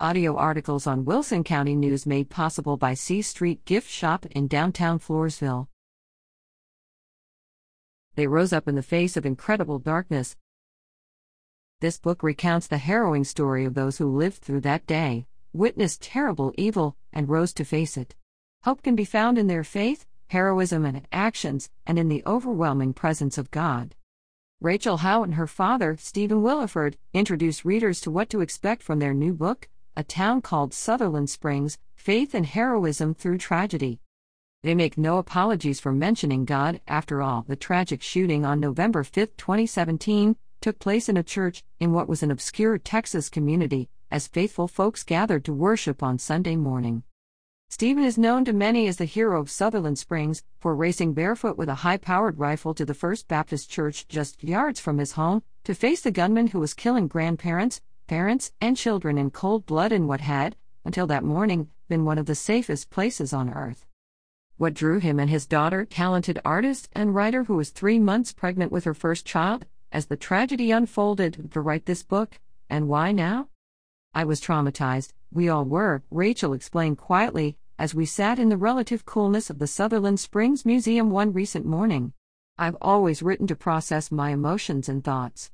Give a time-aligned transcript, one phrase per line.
[0.00, 4.98] Audio articles on Wilson County News made possible by C Street Gift Shop in downtown
[4.98, 5.68] Floresville.
[8.16, 10.36] They rose up in the face of incredible darkness.
[11.80, 16.52] This book recounts the harrowing story of those who lived through that day, witnessed terrible
[16.58, 18.16] evil, and rose to face it.
[18.64, 23.38] Hope can be found in their faith, heroism, and actions, and in the overwhelming presence
[23.38, 23.94] of God.
[24.60, 29.14] Rachel Howe and her father, Stephen Willeford, introduce readers to what to expect from their
[29.14, 34.00] new book, a town called Sutherland Springs Faith and Heroism Through Tragedy.
[34.64, 36.80] They make no apologies for mentioning God.
[36.88, 41.92] After all, the tragic shooting on November 5, 2017, took place in a church in
[41.92, 47.04] what was an obscure Texas community, as faithful folks gathered to worship on Sunday morning.
[47.68, 51.68] Stephen is known to many as the hero of Sutherland Springs for racing barefoot with
[51.68, 55.74] a high powered rifle to the First Baptist Church just yards from his home to
[55.74, 60.20] face the gunman who was killing grandparents, parents, and children in cold blood in what
[60.20, 63.86] had, until that morning, been one of the safest places on earth.
[64.56, 68.70] What drew him and his daughter, talented artist and writer who was three months pregnant
[68.70, 72.38] with her first child, as the tragedy unfolded, to write this book,
[72.70, 73.48] and why now?
[74.14, 79.04] I was traumatized, we all were, Rachel explained quietly, as we sat in the relative
[79.04, 82.12] coolness of the Sutherland Springs Museum one recent morning.
[82.56, 85.50] I've always written to process my emotions and thoughts.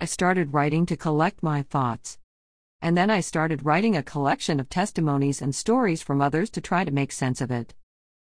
[0.00, 2.18] I started writing to collect my thoughts.
[2.82, 6.84] And then I started writing a collection of testimonies and stories from others to try
[6.84, 7.74] to make sense of it.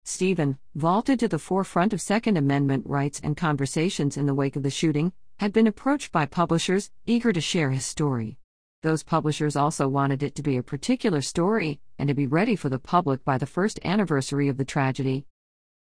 [0.05, 4.63] Stephen, vaulted to the forefront of Second Amendment rights and conversations in the wake of
[4.63, 8.39] the shooting, had been approached by publishers eager to share his story.
[8.83, 12.69] Those publishers also wanted it to be a particular story and to be ready for
[12.69, 15.27] the public by the first anniversary of the tragedy.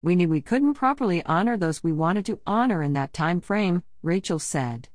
[0.03, 3.83] We knew we couldn't properly honor those we wanted to honor in that time frame,
[4.03, 4.89] Rachel said.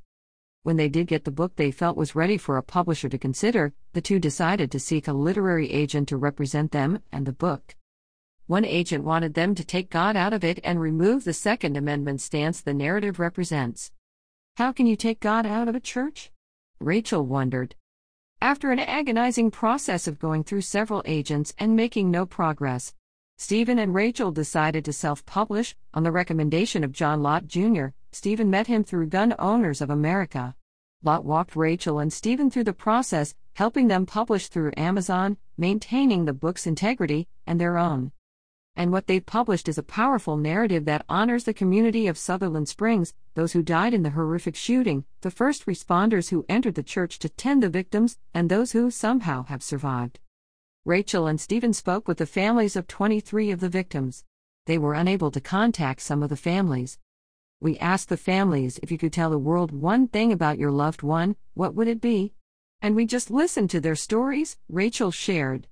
[0.67, 3.72] When they did get the book they felt was ready for a publisher to consider,
[3.92, 7.77] the two decided to seek a literary agent to represent them and the book.
[8.48, 12.20] One agent wanted them to take God out of it and remove the Second Amendment
[12.20, 13.93] stance the narrative represents.
[14.56, 16.32] How can you take God out of a church?
[16.81, 17.76] Rachel wondered.
[18.41, 22.93] After an agonizing process of going through several agents and making no progress,
[23.38, 28.49] Stephen and Rachel decided to self publish on the recommendation of John Lott Jr., Stephen
[28.49, 30.56] met him through Gun Owners of America.
[31.03, 36.32] Lott walked Rachel and Stephen through the process, helping them publish through Amazon, maintaining the
[36.32, 38.12] book's integrity and their own.
[38.75, 43.12] And what they've published is a powerful narrative that honors the community of Sutherland Springs,
[43.34, 47.28] those who died in the horrific shooting, the first responders who entered the church to
[47.28, 50.21] tend the victims, and those who somehow have survived.
[50.87, 54.25] Rachel and Stephen spoke with the families of 23 of the victims.
[54.65, 56.99] They were unable to contact some of the families,
[57.61, 61.03] we asked the families if you could tell the world one thing about your loved
[61.03, 62.34] one, what would it be?
[62.83, 65.67] And we just listened to their stories, Rachel shared.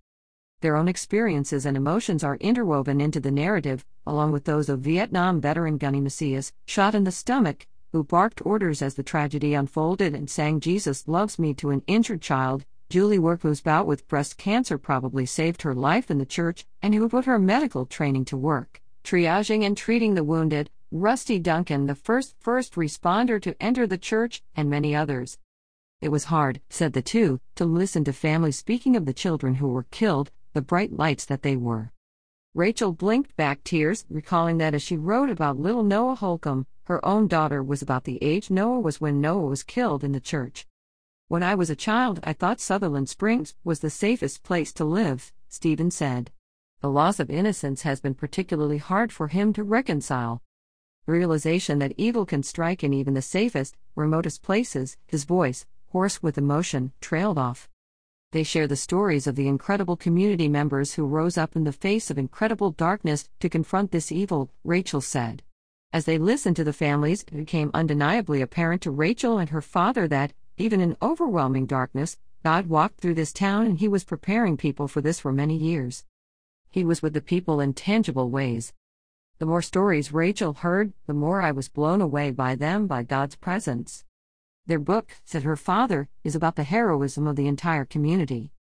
[0.62, 5.42] Their own experiences and emotions are interwoven into the narrative, along with those of Vietnam
[5.42, 10.30] veteran Gunny Macias, shot in the stomach, who barked orders as the tragedy unfolded and
[10.30, 14.78] sang Jesus Loves Me to an injured child, Julie Work, whose bout with breast cancer
[14.78, 18.80] probably saved her life in the church, and who put her medical training to work,
[19.04, 24.44] triaging and treating the wounded, Rusty Duncan, the first first responder to enter the church,
[24.54, 25.38] and many others.
[26.00, 29.66] It was hard, said the two, to listen to families speaking of the children who
[29.66, 31.90] were killed, the bright lights that they were.
[32.54, 37.26] Rachel blinked back tears, recalling that as she wrote about little Noah Holcombe, her own
[37.26, 40.64] daughter was about the age Noah was when Noah was killed in the church.
[41.26, 45.32] When I was a child, I thought Sutherland Springs was the safest place to live,
[45.48, 46.30] Stephen said.
[46.82, 50.40] The loss of innocence has been particularly hard for him to reconcile,
[51.06, 56.38] realization that evil can strike in even the safest, remotest places, his voice, hoarse with
[56.38, 57.68] emotion, trailed off.
[58.32, 62.10] They share the stories of the incredible community members who rose up in the face
[62.10, 65.42] of incredible darkness to confront this evil, Rachel said.
[65.92, 70.08] As they listened to the families, it became undeniably apparent to Rachel and her father
[70.08, 74.88] that, even in overwhelming darkness, God walked through this town and He was preparing people
[74.88, 76.04] for this for many years.
[76.68, 78.72] He was with the people in tangible ways.
[79.44, 83.36] The more stories Rachel heard, the more I was blown away by them by God's
[83.36, 84.02] presence.
[84.64, 88.52] Their book, said her father, is about the heroism of the entire community.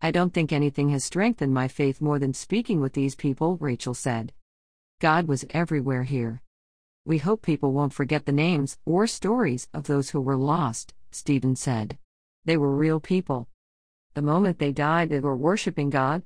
[0.00, 3.92] I don't think anything has strengthened my faith more than speaking with these people, Rachel
[3.92, 4.32] said.
[5.00, 6.42] God was everywhere here.
[7.04, 11.56] We hope people won't forget the names or stories of those who were lost, Stephen
[11.56, 11.98] said.
[12.44, 13.48] They were real people.
[14.14, 16.22] The moment they died, they were worshiping God,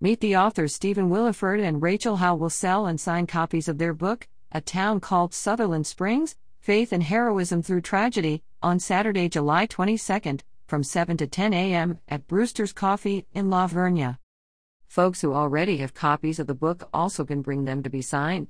[0.00, 3.92] Meet the authors Stephen Willeford and Rachel Howe will sell and sign copies of their
[3.92, 10.36] book, A Town Called Sutherland Springs Faith and Heroism Through Tragedy, on Saturday, July 22,
[10.68, 11.98] from 7 to 10 a.m.
[12.06, 14.18] at Brewster's Coffee in La Vernia.
[14.86, 18.46] Folks who already have copies of the book also can bring them to be signed.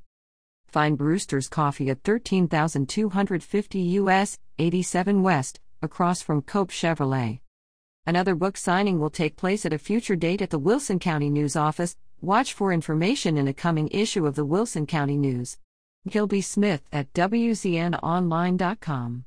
[0.66, 7.40] Find Brewster's Coffee at 13250 US, 87 West, across from Cope Chevrolet.
[8.08, 11.56] Another book signing will take place at a future date at the Wilson County News
[11.56, 11.94] office.
[12.22, 15.58] Watch for information in a coming issue of the Wilson County News.
[16.08, 19.24] Gilby Smith at WZNOnline.com.